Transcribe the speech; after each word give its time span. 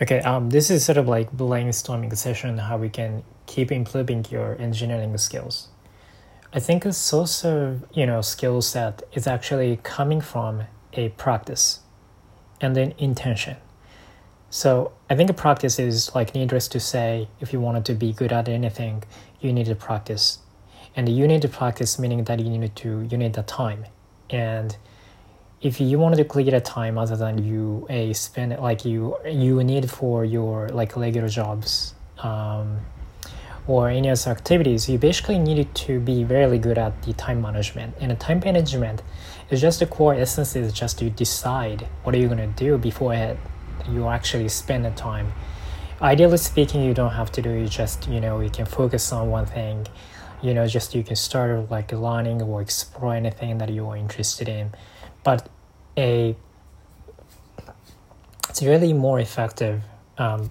Okay, 0.00 0.20
um, 0.20 0.50
this 0.50 0.70
is 0.70 0.84
sort 0.84 0.98
of 0.98 1.08
like 1.08 1.32
brainstorming 1.32 2.14
session 2.14 2.58
how 2.58 2.76
we 2.76 2.90
can 2.90 3.22
keep 3.46 3.72
improving 3.72 4.26
your 4.30 4.60
engineering 4.60 5.16
skills. 5.16 5.68
I 6.52 6.60
think 6.60 6.84
a 6.84 6.92
source 6.92 7.46
of 7.46 7.82
you 7.94 8.04
know 8.04 8.20
skill 8.20 8.60
set 8.60 9.02
is 9.14 9.26
actually 9.26 9.78
coming 9.82 10.20
from 10.20 10.64
a 10.92 11.08
practice 11.10 11.80
and 12.60 12.76
then 12.76 12.92
intention. 12.98 13.56
So 14.50 14.92
I 15.08 15.16
think 15.16 15.30
a 15.30 15.34
practice 15.34 15.78
is 15.78 16.14
like 16.14 16.34
needless 16.34 16.68
to 16.68 16.80
say, 16.80 17.28
if 17.40 17.54
you 17.54 17.60
wanted 17.60 17.86
to 17.86 17.94
be 17.94 18.12
good 18.12 18.32
at 18.32 18.48
anything, 18.48 19.02
you 19.40 19.50
need 19.50 19.66
to 19.66 19.74
practice. 19.74 20.40
And 20.94 21.08
you 21.08 21.26
need 21.26 21.42
to 21.42 21.48
practice 21.48 21.98
meaning 21.98 22.24
that 22.24 22.38
you 22.38 22.50
need 22.50 22.76
to 22.76 23.08
you 23.10 23.16
need 23.16 23.32
the 23.32 23.42
time. 23.42 23.86
And 24.28 24.76
if 25.66 25.80
you 25.80 25.98
wanted 25.98 26.16
to 26.16 26.24
create 26.24 26.54
a 26.54 26.60
time 26.60 26.96
other 26.96 27.16
than 27.16 27.44
you 27.44 27.86
a 27.90 28.12
spend 28.12 28.56
like 28.60 28.84
you 28.84 29.16
you 29.28 29.64
need 29.64 29.90
for 29.90 30.24
your 30.24 30.68
like 30.68 30.96
regular 30.96 31.28
jobs 31.28 31.92
um, 32.18 32.78
or 33.66 33.88
any 33.90 34.08
other 34.08 34.30
activities 34.30 34.88
you 34.88 34.96
basically 34.96 35.40
needed 35.40 35.74
to 35.74 35.98
be 35.98 36.22
very 36.22 36.56
good 36.56 36.78
at 36.78 37.02
the 37.02 37.12
time 37.14 37.42
management. 37.42 37.96
And 38.00 38.12
the 38.12 38.14
time 38.14 38.38
management 38.44 39.02
is 39.50 39.60
just 39.60 39.80
the 39.80 39.86
core 39.86 40.14
essence 40.14 40.54
is 40.54 40.72
just 40.72 41.00
to 41.00 41.10
decide 41.10 41.88
what 42.04 42.14
are 42.14 42.18
you 42.18 42.28
going 42.28 42.38
to 42.38 42.64
do 42.64 42.78
before 42.78 43.14
it, 43.14 43.36
you 43.90 44.06
actually 44.06 44.48
spend 44.48 44.84
the 44.84 44.92
time. 44.92 45.32
Ideally 46.00 46.36
speaking 46.36 46.84
you 46.84 46.94
don't 46.94 47.14
have 47.20 47.32
to 47.32 47.42
do 47.42 47.50
you 47.50 47.66
just 47.66 48.06
you 48.06 48.20
know 48.20 48.38
you 48.40 48.50
can 48.50 48.66
focus 48.66 49.12
on 49.12 49.30
one 49.30 49.46
thing. 49.46 49.88
You 50.42 50.54
know 50.54 50.64
just 50.68 50.94
you 50.94 51.02
can 51.02 51.16
start 51.16 51.68
like 51.72 51.90
learning 51.90 52.40
or 52.42 52.62
explore 52.62 53.14
anything 53.16 53.58
that 53.58 53.70
you 53.70 53.88
are 53.88 53.96
interested 53.96 54.48
in. 54.48 54.70
But 55.24 55.48
a 55.96 56.36
it's 58.48 58.62
really 58.62 58.92
more 58.92 59.20
effective 59.20 59.82
um, 60.18 60.50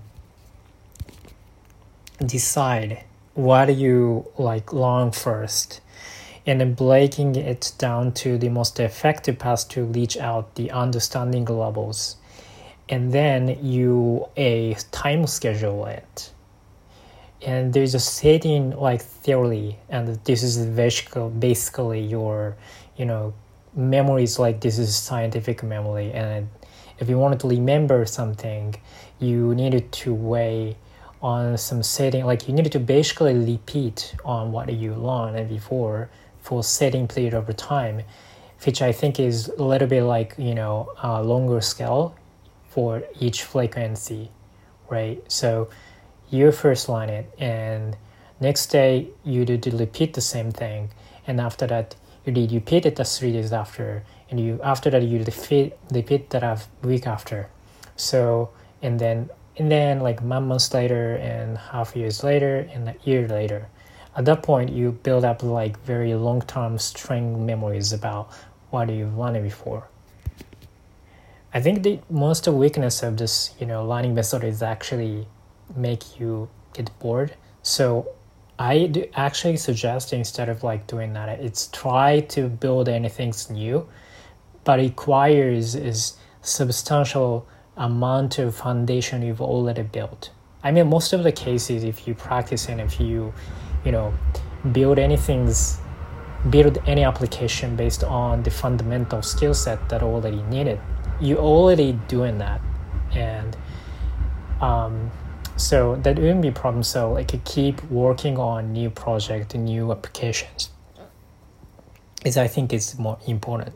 decide 2.26 3.04
what 3.34 3.76
you 3.76 4.26
like 4.37 4.71
long 4.71 5.12
first 5.12 5.82
and 6.46 6.62
then 6.62 6.74
breaking 6.74 7.35
it 7.35 7.74
down 7.77 8.12
to 8.12 8.37
the 8.37 8.49
most 8.49 8.79
effective 8.79 9.40
path 9.40 9.68
to 9.70 9.84
reach 9.85 10.15
out 10.18 10.55
the 10.55 10.70
understanding 10.71 11.46
levels. 11.46 12.18
And 12.87 13.12
then 13.12 13.57
you 13.65 14.27
a 14.37 14.76
time 14.91 15.26
schedule 15.26 15.85
it. 15.85 16.32
And 17.41 17.74
there's 17.74 17.96
a 17.96 17.99
setting 17.99 18.71
like 18.71 19.02
theory 19.02 19.80
and 19.90 20.07
this 20.24 20.43
is 20.43 20.65
basically 20.65 21.30
basically 21.30 22.02
your 22.02 22.55
you 22.96 23.05
know 23.05 23.34
memories 23.76 24.40
like 24.40 24.62
this 24.62 24.77
is 24.77 24.95
scientific 24.95 25.63
memory 25.63 26.12
and 26.13 26.49
if 26.99 27.09
you 27.09 27.18
wanted 27.18 27.40
to 27.40 27.48
remember 27.48 28.05
something 28.05 28.76
you 29.20 29.54
needed 29.55 29.91
to 29.91 30.13
weigh 30.13 30.76
on 31.21 31.57
some 31.57 31.84
setting 31.84 32.26
like 32.26 32.48
you 32.48 32.53
needed 32.53 32.71
to 32.71 32.79
basically 32.79 33.34
repeat 33.34 34.15
on 34.23 34.51
what 34.51 34.71
you 34.73 34.93
learned 34.96 35.49
before 35.49 36.09
for 36.41 36.63
setting 36.63 37.07
period 37.07 37.34
over 37.34 37.51
time 37.53 38.01
which 38.65 38.81
i 38.81 38.91
think 38.91 39.20
is 39.20 39.49
a 39.57 39.63
little 39.63 39.87
bit 39.87 40.03
like 40.03 40.35
you 40.37 40.55
know 40.55 40.90
a 41.03 41.21
longer 41.21 41.59
scale 41.59 42.15
for 42.70 43.03
each 43.20 43.43
frequency 43.43 44.29
right? 44.90 45.21
So 45.31 45.70
you 46.29 46.51
first 46.51 46.90
learn 46.90 47.09
it 47.09 47.31
and 47.37 47.96
next 48.40 48.68
day 48.68 49.09
you 49.23 49.46
do 49.46 49.57
to 49.57 49.71
repeat 49.71 50.13
the 50.13 50.21
same 50.21 50.51
thing 50.51 50.90
and 51.27 51.40
after 51.40 51.68
that 51.68 51.96
you 52.26 52.34
did 52.34 52.51
you 52.51 52.59
paid 52.59 52.85
it 52.85 52.95
the 52.95 53.05
three 53.05 53.31
days 53.31 53.54
after 53.54 54.04
and 54.29 54.40
you 54.40 54.59
after 54.63 54.90
that 54.90 55.04
you 55.04 55.20
repeat 55.20 55.73
paid 56.05 56.29
that 56.31 56.43
a 56.43 56.59
week 56.84 57.07
after. 57.07 57.49
So 57.95 58.49
and 58.81 58.99
then 58.99 59.29
and 59.57 59.71
then 59.71 59.99
like 59.99 60.20
one 60.21 60.48
month 60.48 60.73
later 60.73 61.15
and 61.15 61.57
half 61.57 61.96
years 61.96 62.23
later 62.23 62.68
and 62.73 62.90
a 62.90 62.96
year 63.03 63.27
later. 63.27 63.70
At 64.18 64.25
that 64.25 64.44
point 64.44 64.72
you 64.72 64.91
build 64.91 65.23
up 65.23 65.44
like 65.44 65.79
very 65.84 66.16
long-term 66.16 66.80
string 66.80 67.46
memories 67.46 67.94
about 67.94 68.31
what 68.69 68.90
you've 68.90 69.18
learned 69.18 69.44
before. 69.44 69.88
I 71.53 71.62
think 71.62 71.84
the 71.84 72.00
most 72.09 72.47
weakness 72.47 73.03
of 73.03 73.18
this 73.18 73.53
you 73.59 73.68
know 73.68 73.86
learning 73.86 74.16
method 74.16 74.44
is 74.44 74.63
actually 74.63 75.28
make 75.75 76.19
you 76.19 76.50
get 76.74 76.97
bored. 77.00 77.36
So 77.62 78.09
I 78.58 78.88
do 78.88 79.06
actually 79.16 79.58
suggest 79.58 80.14
instead 80.14 80.48
of 80.50 80.64
like 80.64 80.88
doing 80.88 81.14
that, 81.14 81.28
it's 81.40 81.68
try 81.68 82.22
to 82.22 82.48
build 82.48 82.88
anything 82.88 83.34
new, 83.50 83.88
but 84.64 84.80
requires 84.80 85.76
is 85.76 86.18
substantial 86.42 87.46
amount 87.76 88.40
of 88.40 88.56
foundation 88.56 89.22
you've 89.22 89.42
already 89.42 89.84
built. 89.84 90.30
I 90.64 90.72
mean, 90.72 90.88
most 90.88 91.14
of 91.14 91.24
the 91.24 91.32
cases, 91.32 91.84
if 91.84 92.08
you 92.08 92.16
practice 92.16 92.70
and 92.70 92.80
if 92.80 93.00
you, 93.00 93.34
you 93.84 93.92
know, 93.92 94.14
build 94.72 95.00
anything, 95.00 95.52
build 96.50 96.78
any 96.88 97.04
application 97.04 97.76
based 97.76 98.04
on 98.04 98.44
the 98.44 98.52
fundamental 98.52 99.22
skill 99.22 99.54
set 99.54 99.90
that 99.90 100.02
already 100.02 100.42
needed, 100.44 100.80
you 101.20 101.38
already 101.38 101.94
doing 102.08 102.38
that, 102.38 102.62
and 103.12 103.56
um, 104.62 105.12
so 105.58 105.96
that 105.98 106.18
wouldn't 106.18 106.42
be 106.42 106.52
problem. 106.52 106.84
So 106.84 107.14
like 107.14 107.44
keep 107.46 107.84
working 107.90 108.38
on 108.38 108.74
new 108.74 108.90
project, 108.90 109.56
new 109.56 109.92
applications. 109.92 110.70
Is 112.26 112.38
I 112.38 112.48
think 112.48 112.74
it's 112.74 112.98
more 112.98 113.18
important. 113.28 113.76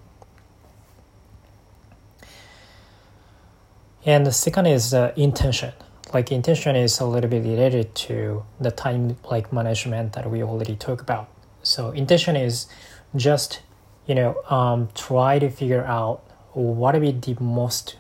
And 4.06 4.26
the 4.26 4.32
second 4.32 4.66
is 4.66 4.94
uh, 4.94 5.14
intention. 5.16 5.74
Like 6.14 6.32
intention 6.32 6.76
is 6.76 7.00
a 7.00 7.06
little 7.06 7.30
bit 7.30 7.44
related 7.44 7.94
to 7.96 8.44
the 8.60 8.72
time 8.72 9.18
like 9.30 9.54
management 9.54 10.14
that 10.14 10.30
we 10.30 10.42
already 10.42 10.76
talked 10.76 11.02
about. 11.02 11.30
So 11.62 11.92
intention 11.92 12.36
is 12.36 12.68
just 13.16 13.62
you 14.08 14.16
know 14.16 14.42
um, 14.50 14.90
try 14.96 15.38
to 15.38 15.50
figure 15.50 15.86
out 15.86 16.24
what 16.54 16.96
are 16.96 17.00
the 17.00 17.38
most 17.40 17.98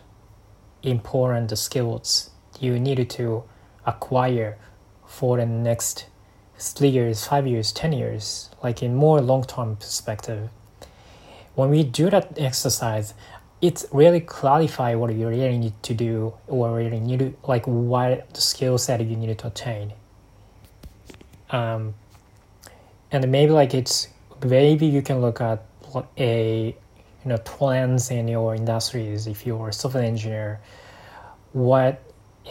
important 0.81 1.55
skills 1.57 2.31
you 2.59 2.79
need 2.79 3.07
to 3.09 3.43
acquire 3.85 4.57
for 5.05 5.37
the 5.37 5.45
next 5.45 6.05
three 6.57 6.89
years, 6.89 7.25
five 7.25 7.47
years, 7.47 7.71
ten 7.71 7.91
years, 7.93 8.49
like 8.61 8.83
in 8.83 8.95
more 8.95 9.21
long 9.21 9.43
term 9.43 9.75
perspective. 9.75 10.49
When 11.55 11.69
we 11.69 11.83
do 11.83 12.09
that 12.09 12.37
exercise, 12.37 13.13
it 13.61 13.85
really 13.91 14.21
clarify 14.21 14.95
what 14.95 15.13
you 15.13 15.27
really 15.27 15.57
need 15.57 15.73
to 15.83 15.93
do 15.93 16.33
or 16.47 16.75
really 16.75 16.99
need 16.99 17.19
to 17.19 17.33
like 17.45 17.65
what 17.67 18.33
the 18.33 18.41
skill 18.41 18.77
set 18.77 19.03
you 19.05 19.15
need 19.15 19.37
to 19.37 19.47
attain. 19.47 19.93
Um, 21.49 21.95
and 23.11 23.29
maybe 23.29 23.51
like 23.51 23.73
it's 23.73 24.07
maybe 24.45 24.85
you 24.85 25.01
can 25.01 25.19
look 25.19 25.41
at 25.41 25.65
a 26.17 26.75
you 27.23 27.29
know 27.29 27.37
trends 27.37 28.11
in 28.11 28.27
your 28.27 28.55
industries 28.55 29.27
if 29.27 29.45
you're 29.45 29.69
a 29.69 29.73
software 29.73 30.03
engineer 30.03 30.59
what 31.51 32.01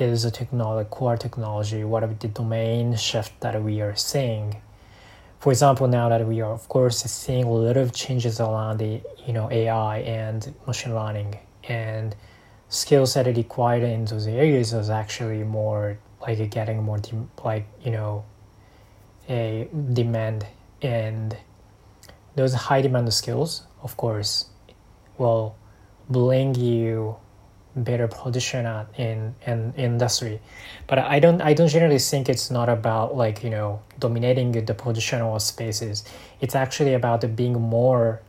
is 0.00 0.24
a 0.24 0.30
technology, 0.30 0.88
core 0.90 1.16
technology, 1.16 1.84
what 1.84 2.02
are 2.02 2.14
the 2.14 2.28
domain 2.28 2.96
shift 2.96 3.40
that 3.40 3.62
we 3.62 3.80
are 3.80 3.96
seeing. 3.96 4.60
For 5.40 5.52
example, 5.52 5.86
now 5.86 6.08
that 6.08 6.26
we 6.26 6.40
are, 6.40 6.52
of 6.52 6.68
course, 6.68 6.98
seeing 7.02 7.44
a 7.44 7.52
lot 7.52 7.76
of 7.76 7.92
changes 7.92 8.40
around 8.40 8.78
the, 8.78 9.00
you 9.26 9.32
know, 9.32 9.50
AI 9.50 9.98
and 9.98 10.54
machine 10.66 10.94
learning, 10.94 11.38
and 11.68 12.16
skills 12.68 13.14
that 13.14 13.26
are 13.28 13.32
required 13.32 13.82
in 13.82 14.04
those 14.04 14.26
areas 14.26 14.72
is 14.72 14.90
actually 14.90 15.44
more 15.44 15.98
like 16.20 16.50
getting 16.50 16.82
more, 16.82 16.98
de- 16.98 17.28
like 17.44 17.66
you 17.84 17.92
know, 17.92 18.24
a 19.28 19.68
demand, 19.92 20.46
and 20.82 21.36
those 22.34 22.54
high 22.54 22.80
demand 22.82 23.12
skills, 23.14 23.62
of 23.82 23.96
course, 23.96 24.46
will 25.18 25.56
bring 26.08 26.54
you 26.54 27.16
better 27.84 28.08
position 28.08 28.66
at 28.66 28.86
in 28.98 29.34
in 29.46 29.72
industry. 29.76 30.40
But 30.86 30.98
i 30.98 31.18
don't 31.18 31.40
i 31.40 31.54
don't 31.54 31.68
generally 31.68 31.98
think 31.98 32.28
it's 32.28 32.50
not 32.50 32.68
about 32.68 33.16
like 33.16 33.42
you 33.44 33.50
know 33.50 33.80
dominating 33.98 34.52
the 34.52 34.74
positional 34.74 35.40
spaces. 35.40 36.04
It's 36.40 36.54
actually 36.54 36.94
about 36.94 37.36
being 37.36 37.54
more 37.54 38.22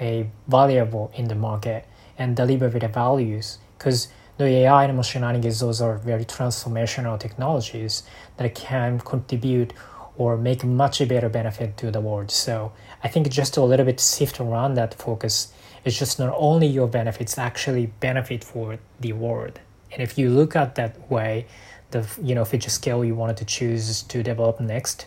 a 0.00 0.28
valuable 0.48 1.12
in 1.14 1.28
the 1.28 1.34
market 1.34 1.86
and 2.18 2.36
deliver 2.36 2.68
the 2.68 2.88
values. 2.88 3.58
Because 3.78 4.08
the 4.38 4.46
ai 4.46 4.84
and 4.84 4.96
machine 4.96 5.22
learning 5.22 5.44
is 5.44 5.60
those 5.60 5.80
are 5.80 5.98
very 5.98 6.24
transformational 6.24 7.18
technologies 7.18 8.02
that 8.38 8.54
can 8.54 8.98
contribute 9.00 9.72
or 10.16 10.36
make 10.36 10.62
much 10.62 11.06
better 11.08 11.28
benefit 11.28 11.76
to 11.78 11.90
the 11.90 12.00
world. 12.00 12.30
So 12.30 12.72
i 13.04 13.08
think 13.08 13.28
just 13.30 13.56
a 13.56 13.62
little 13.62 13.86
bit 13.86 14.00
shift 14.00 14.40
around 14.40 14.74
that 14.74 14.94
focus 14.94 15.52
it's 15.84 15.98
just 15.98 16.18
not 16.18 16.32
only 16.36 16.68
your 16.68 16.86
benefits 16.86 17.36
actually 17.38 17.86
benefit 17.98 18.44
for 18.44 18.78
the 19.00 19.12
world. 19.12 19.58
And 19.90 20.00
if 20.00 20.16
you 20.16 20.30
look 20.30 20.54
at 20.54 20.76
that 20.76 21.10
way 21.10 21.46
the 21.92 22.06
you 22.20 22.34
know 22.34 22.44
feature 22.44 22.70
scale 22.70 23.04
you 23.04 23.14
wanted 23.14 23.36
to 23.36 23.44
choose 23.44 24.02
to 24.02 24.22
develop 24.22 24.58
next 24.60 25.06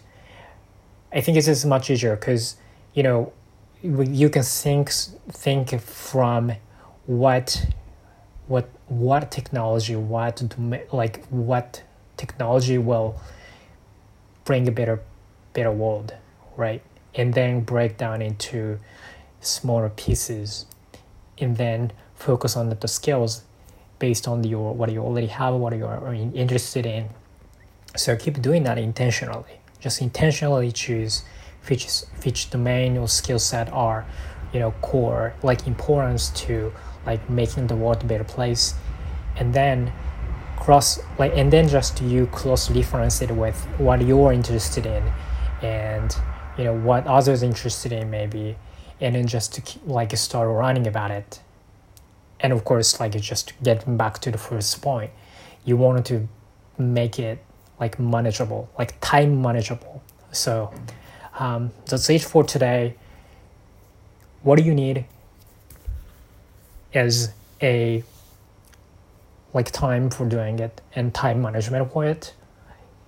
i 1.12 1.20
think 1.20 1.38
it's 1.38 1.48
just 1.48 1.66
much 1.66 1.90
easier 1.90 2.16
because 2.16 2.56
you 2.94 3.04
know 3.04 3.34
you 3.82 4.30
can 4.30 4.44
think 4.44 4.90
think 5.30 5.80
from 5.82 6.54
what 7.06 7.66
what 8.48 8.70
what 8.88 9.30
technology 9.30 9.96
what 9.96 10.42
like 10.92 11.26
what 11.28 11.84
technology 12.18 12.78
will 12.78 13.20
bring 14.46 14.68
a 14.68 14.72
better 14.72 15.02
better 15.54 15.72
world 15.72 16.14
right? 16.58 16.82
And 17.14 17.34
then 17.34 17.62
break 17.62 17.98
down 17.98 18.22
into 18.22 18.80
smaller 19.42 19.90
pieces 19.90 20.66
and 21.38 21.58
then 21.58 21.92
focus 22.16 22.56
on 22.56 22.70
the, 22.70 22.88
skills 22.88 23.44
based 24.00 24.28
on 24.28 24.44
your 24.44 24.74
what 24.74 24.92
you 24.92 25.02
already 25.02 25.28
have 25.28 25.54
what 25.56 25.76
you 25.76 25.86
are 25.86 26.14
interested 26.14 26.86
in. 26.86 27.10
So 27.96 28.16
keep 28.16 28.42
doing 28.42 28.64
that 28.64 28.78
intentionally. 28.78 29.60
Just 29.80 30.02
intentionally 30.02 30.72
choose 30.72 31.24
which 31.68 31.88
which 32.24 32.50
domain 32.50 32.98
or 32.98 33.08
skill 33.08 33.40
set 33.40 33.72
are 33.72 34.06
you 34.54 34.60
know 34.60 34.72
core 34.82 35.34
like 35.44 35.66
importance 35.68 36.30
to 36.30 36.74
like 37.06 37.30
making 37.30 37.68
the 37.68 37.76
world 37.76 38.04
a 38.04 38.06
better 38.06 38.24
place. 38.24 38.74
And 39.38 39.54
then 39.54 39.94
cross 40.66 41.00
like 41.20 41.32
and 41.36 41.54
then 41.54 41.70
just 41.70 42.02
you 42.02 42.26
close 42.28 42.72
reference 42.72 43.22
it 43.22 43.30
with 43.30 43.56
what 43.78 44.02
you're 44.02 44.34
interested 44.34 44.88
in 44.88 45.04
and 45.62 46.18
you 46.58 46.64
know 46.64 46.74
what 46.74 47.06
others 47.06 47.44
interested 47.44 47.92
in 47.92 48.10
maybe 48.10 48.56
and 49.00 49.16
then 49.16 49.28
just 49.28 49.54
to 49.54 49.80
like 49.86 50.16
start 50.18 50.50
running 50.50 50.88
about 50.88 51.12
it. 51.12 51.40
And 52.40 52.52
of 52.52 52.64
course 52.64 53.00
like 53.00 53.12
just 53.12 53.54
getting 53.62 53.96
back 53.98 54.20
to 54.20 54.32
the 54.32 54.38
first 54.38 54.82
point. 54.82 55.12
You 55.66 55.78
wanted 55.78 56.06
to 56.06 56.28
make 56.78 57.20
it 57.20 57.40
like 57.80 58.00
manageable 58.00 58.68
like 58.80 59.00
time 59.02 59.42
manageable. 59.42 60.02
So 60.32 60.74
um, 61.38 61.72
that's 61.86 62.10
it 62.10 62.24
for 62.24 62.44
today. 62.44 62.96
What 64.42 64.58
do 64.58 64.64
you 64.64 64.74
need 64.74 65.06
is 66.94 67.30
a 67.62 68.04
like 69.56 69.72
time 69.72 70.10
for 70.10 70.26
doing 70.26 70.60
it 70.60 70.82
and 70.96 71.14
time 71.14 71.42
management 71.42 71.90
for 71.94 72.04
it 72.04 72.34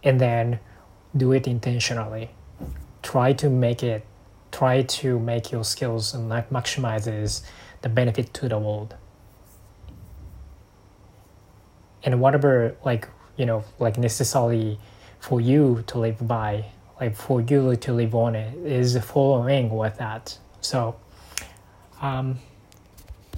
and 0.01 0.19
then 0.19 0.57
do 1.15 1.33
it 1.33 1.45
intentionally. 1.45 2.29
Try 3.03 3.33
to 3.33 3.49
make 3.49 3.83
it 3.83 4.05
try 4.49 4.81
to 4.81 5.19
make 5.19 5.51
your 5.51 5.65
skills 5.65 6.13
and 6.13 6.29
like 6.29 6.49
maximizes 6.49 7.41
the 7.81 7.89
benefit 7.89 8.33
to 8.33 8.47
the 8.47 8.57
world. 8.57 8.95
And 12.01 12.21
whatever 12.21 12.77
like 12.85 13.09
you 13.35 13.45
know 13.45 13.65
like 13.77 13.97
necessarily 13.97 14.79
for 15.19 15.41
you 15.41 15.83
to 15.87 15.99
live 15.99 16.25
by 16.25 16.65
like 17.01 17.15
for 17.17 17.41
you 17.41 17.75
to 17.75 17.91
live 17.91 18.15
on 18.15 18.35
it 18.35 18.55
is 18.65 18.97
following 18.99 19.69
with 19.69 19.97
that. 19.97 20.37
So 20.61 20.95
um, 22.01 22.39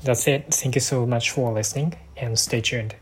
that's 0.04 0.28
it. 0.28 0.54
Thank 0.54 0.76
you 0.76 0.82
so 0.82 1.08
much 1.08 1.32
for 1.32 1.52
listening 1.52 1.96
and 2.22 2.38
stay 2.38 2.62
tuned 2.62 2.96